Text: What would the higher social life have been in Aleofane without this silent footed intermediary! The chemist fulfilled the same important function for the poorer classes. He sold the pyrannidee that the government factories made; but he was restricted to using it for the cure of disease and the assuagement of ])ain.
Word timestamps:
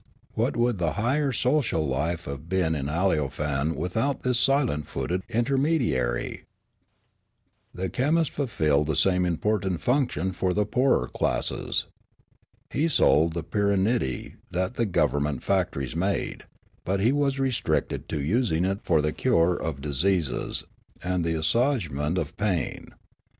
What 0.33 0.57
would 0.57 0.79
the 0.79 0.93
higher 0.93 1.31
social 1.31 1.87
life 1.87 2.25
have 2.25 2.49
been 2.49 2.73
in 2.73 2.87
Aleofane 2.89 3.75
without 3.75 4.23
this 4.23 4.39
silent 4.39 4.87
footed 4.87 5.21
intermediary! 5.29 6.45
The 7.71 7.87
chemist 7.87 8.31
fulfilled 8.31 8.87
the 8.87 8.95
same 8.95 9.25
important 9.25 9.79
function 9.79 10.31
for 10.31 10.55
the 10.55 10.65
poorer 10.65 11.07
classes. 11.07 11.85
He 12.71 12.87
sold 12.87 13.33
the 13.33 13.43
pyrannidee 13.43 14.37
that 14.49 14.73
the 14.73 14.87
government 14.87 15.43
factories 15.43 15.95
made; 15.95 16.45
but 16.83 16.99
he 16.99 17.11
was 17.11 17.37
restricted 17.37 18.09
to 18.09 18.19
using 18.19 18.65
it 18.65 18.79
for 18.81 19.03
the 19.03 19.13
cure 19.13 19.55
of 19.55 19.81
disease 19.81 20.63
and 21.03 21.23
the 21.23 21.35
assuagement 21.37 22.17
of 22.17 22.33
])ain. 22.41 22.87